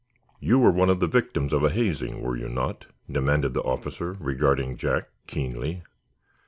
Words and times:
"You 0.39 0.57
were 0.57 0.71
one 0.71 0.89
of 0.89 0.99
the 0.99 1.05
victims 1.05 1.53
of 1.53 1.63
a 1.63 1.69
hazing, 1.69 2.23
were 2.23 2.35
you 2.35 2.49
not?" 2.49 2.87
demanded 3.07 3.53
the 3.53 3.61
officer, 3.61 4.13
regarding 4.19 4.75
Jack, 4.75 5.09
keenly. 5.27 5.83